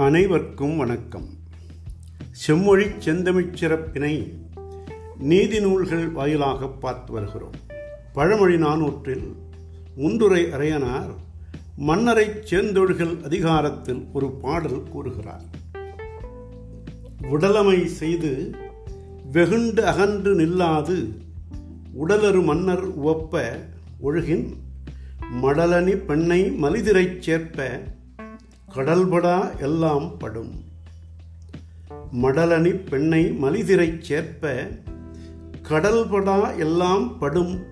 அனைவருக்கும் 0.00 0.76
வணக்கம். 0.76 1.28
செம்மொழி 2.30 2.86
செந்தமிழ் 2.98 3.54
சிறப்பினை 3.54 4.44
நீதி 5.18 5.60
நூல்கள் 5.60 6.10
வாயிலாக 6.10 6.68
பார்த்து 6.68 7.12
வருகிறோம். 7.12 7.52
பழமொழி 8.12 8.56
நானூற்றில் 8.56 9.32
முந்துரை 9.96 10.52
அரையனார் 10.52 11.14
மன்னரைச் 11.76 12.54
சேர்ந்தொழுகள் 12.54 13.22
அதிகாரத்தில் 13.22 14.06
ஒரு 14.12 14.30
பாடல் 14.30 14.82
கூறுகிறார். 14.82 15.44
உடலமை 17.22 17.86
செய்து 17.86 18.50
வெகுண்டு 19.32 19.86
அகன்று 19.86 20.36
நில்லாது 20.36 21.16
உடலரு 22.06 22.44
மன்னர் 22.44 23.00
உவப்ப 23.00 23.50
ஒழுகின் 24.02 24.54
மடலனி 25.42 25.96
பெண்ணை 25.96 26.50
மலிதிரைச் 26.50 27.18
சேர்ப்ப 27.18 27.80
கடல்படா 28.74 29.58
எல்லாம் 29.58 30.18
படும். 30.18 30.64
மடலணி 32.22 32.88
பெண்ணை 32.88 33.30
மலிதிரைச் 33.30 34.02
சேர்ப்ப 34.08 34.70
கடல்படா 35.68 36.58
எல்லாம் 36.58 37.18
படும் 37.18 37.62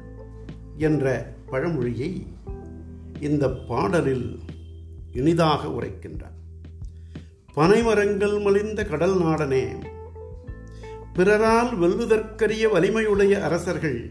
என்ற 0.78 1.34
பழமொழியை 1.50 2.26
இந்த 3.20 3.50
பாடலில் 3.50 4.38
இனிதாக 5.12 5.68
உரைக்கின்றார். 5.68 6.36
பனைமரங்கள் 7.56 8.42
மலிந்த 8.42 8.84
கடல் 8.84 9.22
நாடனே 9.22 9.68
பிறரால் 11.14 11.80
வெல்லுதற்கரிய 11.80 12.68
வலிமையுடைய 12.74 13.40
அரசர்கள் 13.40 14.10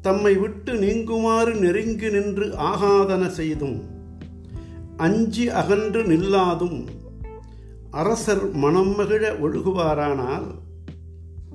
தம்மை 0.00 0.36
விட்டு 0.36 0.74
நீங்குமாறு 0.74 1.54
நெருங்கி 1.54 2.10
நின்று 2.10 2.46
ஆகாதன 2.46 3.28
செய்தும் 3.28 3.93
அஞ்சி 4.96 5.48
அகன்று 5.48 6.02
நில்லாதும் 6.02 6.86
அரசர் 7.90 8.52
மனம் 8.52 8.94
மகிழ 8.94 9.32
ஒழுகுவாரானால் 9.32 10.46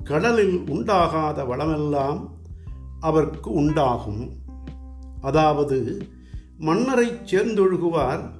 கடலில் 0.04 0.56
உண்டாகாத 0.56 1.44
வளமெல்லாம் 1.44 2.30
அவர்க்கு 3.00 3.52
உண்டாகும். 3.52 4.30
அதாவது 5.20 5.98
மன்னரைச் 6.58 7.34
சேர்ந்தொழுகுவார் 7.34 8.30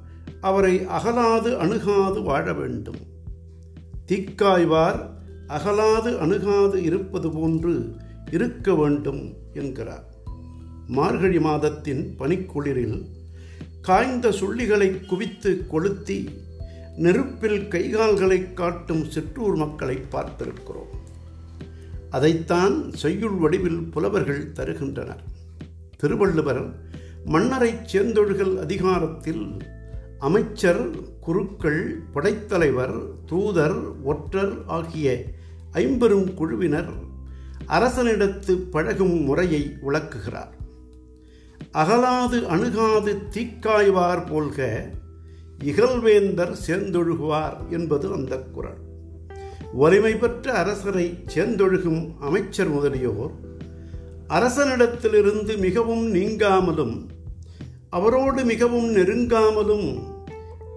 அவரை 0.41 0.81
அகலாது 0.81 1.57
அணுகாது 1.57 2.23
வாழ 2.23 2.53
வேண்டும். 2.53 3.01
தீக்காய்வார் 4.07 5.11
அகலாது 5.49 6.19
அணுகாது 6.19 6.83
இருப்பது 6.83 7.31
போன்று 7.31 7.97
இருக்க 8.31 8.75
வேண்டும் 8.75 9.35
என்கிறார். 9.53 10.15
மார்கழி 10.87 11.41
மாதத்தின் 11.41 12.15
பனிக்குளிரில் 12.19 13.07
காய்ந்த 13.83 14.29
சுள்ளிகளை 14.29 15.07
குவித்து 15.07 15.67
கொளுத்தி 15.67 16.31
நெருப்பில் 16.97 17.69
கைகால்களை 17.69 18.55
காட்டும் 18.55 19.05
சிற்றூர் 19.05 19.57
மக்களை 19.57 19.99
பார்த்திருக்கிறோம். 20.13 20.93
அதைத்தான் 22.11 22.93
செய்யுள் 22.93 23.37
வடிவில் 23.37 23.91
புலவர்கள் 23.91 24.53
தருகின்றனர். 24.53 25.23
திருவள்ளுவர் 25.97 26.75
மன்னரைச் 27.25 27.97
சேர்ந்தொழுகல் 27.97 28.57
அதிகாரத்தில் 28.57 29.57
அமைச்சர் 30.19 30.91
குருக்கள் 31.21 32.03
படைத்தலைவர் 32.13 32.97
தூதர் 33.27 34.03
ஒற்றர் 34.03 34.67
ஆகிய 34.67 35.25
ஐம்பெரும் 35.73 36.35
குழுவினர் 36.35 36.91
அரசனிடத்து 37.69 38.53
பழகும் 38.53 39.23
முறையை 39.23 39.77
விளக்குகிறார். 39.81 40.55
அகலாது 41.73 42.47
அணுகாது 42.47 43.17
தீக்காய்வார் 43.31 44.25
போல்க 44.33 44.89
இகழ்வேந்தர் 45.65 46.55
சேர்ந்தொழுகுவார் 46.67 47.69
என்பது 47.69 48.13
அந்த 48.13 48.39
குரல். 48.39 48.79
வலிமை 49.75 50.15
பெற்ற 50.15 50.53
அரசரை 50.53 51.25
சேர்ந்தொழுகும் 51.35 52.11
அமைச்சர் 52.21 52.69
முதலியோர் 52.69 53.31
அரசனிடத்திலிருந்து 54.29 55.59
மிகவும் 55.59 56.15
நீங்காமலும் 56.15 57.07
அவரோடு 57.91 58.45
மிகவும் 58.45 58.97
நெருங்காமலும் 58.97 59.99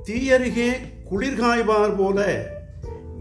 தீயருகே 0.04 0.70
குளிர்காய்வார் 1.12 1.98
போல 1.98 2.50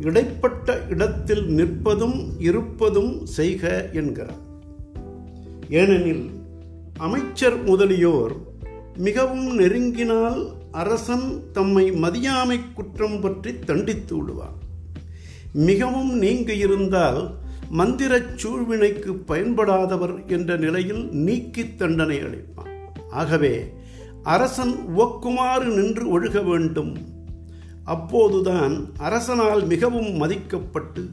இடைப்பட்ட 0.01 0.81
இடத்தில் 0.89 1.49
நிற்பதும் 1.57 2.33
இருப்பதும் 2.39 3.27
செய்க 3.27 3.89
என்கிறார். 3.93 4.41
ஏனெனில் 5.69 6.41
அமைச்சர் 6.99 7.65
முதலியோர் 7.65 8.33
மிகவும் 8.97 9.59
நெருங்கினால் 9.59 10.53
அரசன் 10.73 11.43
தம்மை 11.53 11.91
மதியாமை 11.91 12.61
குற்றம் 12.75 13.21
பற்றி 13.21 13.59
தண்டித்து 13.59 14.17
விடுவார். 14.17 14.59
மிகவும் 15.53 16.19
நீங்க 16.19 16.53
இருந்தால் 16.53 17.35
மந்திரச் 17.71 18.47
சூழ்வினைக்கு 18.47 19.13
பயன்படாதவர் 19.29 20.27
என்ற 20.27 20.57
நிலையில் 20.57 21.09
நீக்கி 21.09 21.77
தண்டனை 21.77 22.19
அளிப்பான். 22.19 22.71
ஆகவே 23.11 23.73
அரசன் 24.23 24.75
உவக்குமாறு 24.99 25.65
நின்று 25.65 26.23
ஒழுக 26.23 26.45
வேண்டும். 26.45 26.97
அப்போதுதான் 27.85 28.87
அரசனால் 28.99 29.67
மிகவும் 29.67 30.23
மதிக்கப்பட்டு 30.23 31.09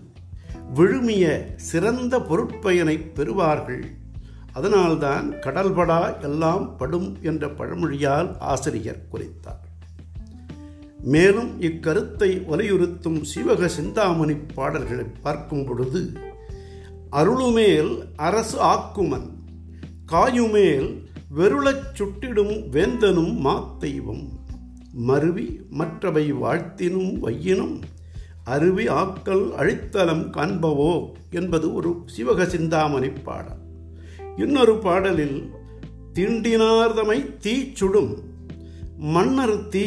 விழுமிய 0.76 1.56
சிறந்த 1.56 2.20
பொருட்பயனை 2.20 3.02
பெறுவார்கள். 3.16 3.84
அதனால்தான் 4.54 5.32
கடல்படா 5.32 6.22
எல்லாம் 6.22 6.78
படும் 6.78 7.18
என்ற 7.22 7.48
பழமொழியால் 7.48 8.40
ஆசிரியர் 8.40 9.06
குறித்தார். 9.12 9.68
மேலும் 11.02 11.62
இக்கருத்தை 11.62 12.46
வலியுறுத்தும் 12.46 13.24
சிவக 13.36 13.66
சிந்தாமணி 13.66 14.36
பாடல்களை 14.36 15.06
பார்க்கும் 15.22 15.66
பொழுது 15.66 16.14
அருளுமேல் 17.12 18.14
அரசு 18.16 18.58
ஆக்குமன் 18.62 19.30
காயுமேல் 20.06 21.08
வெருளச் 21.36 21.88
சுட்டிடும் 21.94 22.56
வேந்தனும் 22.72 23.34
மாத்தெய்வம் 23.46 24.28
மருவி 24.92 25.62
மற்றவை 25.70 26.34
வாழ்த்தினும் 26.34 27.14
வையினும் 27.22 27.82
அருவி 28.44 28.88
ஆக்கல் 28.88 29.52
அழித்தலம் 29.52 30.30
காண்பவோ 30.30 31.12
என்பது 31.32 31.74
ஒரு 31.74 32.06
சிவக 32.18 32.48
சிந்தாமணி 32.48 33.10
பாடல். 33.10 33.68
இன்னொரு 34.40 34.78
பாடலில் 34.78 35.52
திண்டினார்தமை 36.14 37.38
தீ 37.38 37.72
சுடும் 37.74 38.12
மன்னர் 38.98 39.68
தீ 39.68 39.86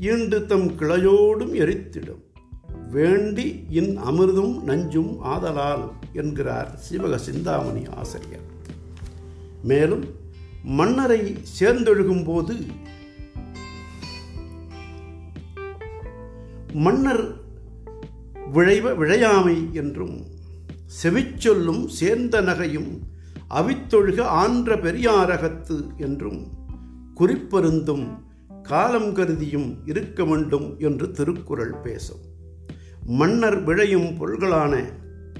ஈண்டு 0.00 0.46
தம் 0.46 0.68
கிளையோடும் 0.78 1.54
எரித்திடும். 1.54 2.22
வேண்டி 2.90 3.64
இன் 3.70 3.98
அமிர்தும் 4.02 4.62
நஞ்சும் 4.62 5.20
ஆதலால் 5.20 5.84
என்கிறார் 6.12 6.78
சிவக 6.86 7.16
சிந்தாமணி 7.16 7.82
ஆசிரியர். 7.94 8.46
மேலும் 9.62 10.04
மன்னரை 10.62 11.36
சேர்ந்தொழுகும் 11.60 12.24
போது 12.24 12.56
மன்னர் 16.72 17.24
விழைவ 18.52 18.94
விழையாமை 18.94 19.72
என்றும் 19.72 20.26
செவிச்சொல்லும் 21.02 21.86
சேர்ந்த 21.86 22.42
நகையும் 22.42 22.92
அவித்தொழுக 23.52 24.20
ஆன்ற 24.20 24.76
பெரியாரகத்து 24.76 25.96
என்றும் 25.96 26.46
குறிப்பருந்தும் 27.16 28.06
காலம் 28.62 29.12
கருதியும் 29.12 29.76
இருக்க 29.84 30.24
வேண்டும் 30.24 30.74
என்று 30.78 31.10
திருக்குறள் 31.10 31.74
பேசும். 31.74 32.22
மன்னர் 33.04 33.64
விழையும் 33.64 34.16
பொருள்களான 34.16 34.82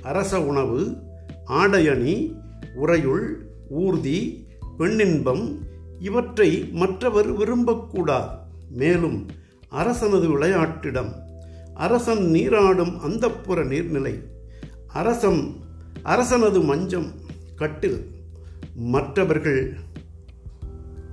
அரச 0.03 0.43
உணவு 0.43 0.97
ஆடையணி 1.47 2.35
உறையுள் 2.75 3.47
ஊர்தி 3.71 4.47
பெண்ணின்பம் 4.79 5.59
இவற்றை 6.01 6.69
மற்றவர் 6.73 7.33
விரும்பக்கூடாது. 7.37 8.31
மேலும் 8.71 9.27
அரசனது 9.71 10.29
விளையாட்டிடம் 10.29 11.13
அரசன் 11.75 12.25
நீராடும் 12.31 12.95
அந்தப்புற 13.07 13.61
நீர்நிலை 13.73 14.15
அரசம் 14.87 15.61
அரசனது 16.05 16.65
மஞ்சம் 16.65 17.07
கட்டில் 17.63 17.99
மற்றவர்கள் 18.93 19.63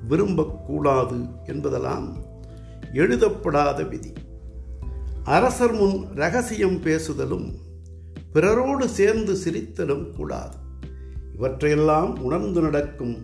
விரும்பக்கூடாது 0.09 1.17
என்பதெல்லாம் 1.45 2.07
எழுதப்படாத 2.93 3.79
விதி. 3.83 4.11
அரசர் 5.23 5.73
முன் 5.73 5.97
ரகசியம் 6.15 6.77
பேசுதலும் 6.83 7.47
பிறரோடு 8.33 8.85
சேர்ந்து 8.89 9.33
சிரித்தலும் 9.43 10.07
கூடாது. 10.15 10.57
இவற்றையெல்லாம் 11.35 12.11
உணர்ந்து 12.19 12.61
நடக்கும் 12.61 13.15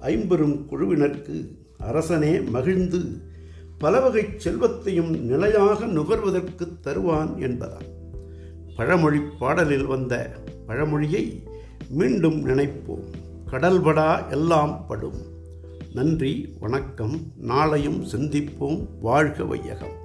ஐம்பெரும் 0.00 0.56
குழுவினருக்கு 0.70 1.36
அரசனே 1.78 2.32
மகிழ்ந்து 2.54 3.00
பலவகை 3.78 4.24
செல்வத்தையும் 4.36 5.12
நிலையாக 5.24 5.86
நுகர்வதற்கு 5.86 6.66
தருவான் 6.80 7.32
என்பதால் 7.40 7.88
பழமொழி 8.76 9.20
பாடலில் 9.38 9.86
வந்த 9.92 10.14
பழமொழியை 10.66 11.24
மீண்டும் 11.90 12.46
நினைப்போம். 12.46 13.04
கடல்படா 13.50 14.30
எல்லாம் 14.30 14.86
படும். 14.86 15.22
நன்றி 15.94 16.56
வணக்கம். 16.60 17.20
நாளையும் 17.48 18.06
சந்திப்போம். 18.12 18.86
வாழ்க 19.00 19.44
வையகம். 19.44 19.99